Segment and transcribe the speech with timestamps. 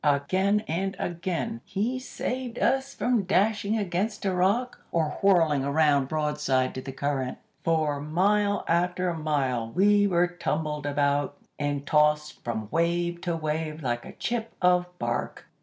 [0.03, 6.73] Again and again he saved us from dashing against a rock, or whirling around broadside
[6.73, 7.37] to the current.
[7.63, 14.03] "For mile after mile we were tumbled about, and tossed from wave to wave like
[14.03, 15.45] a chip of bark.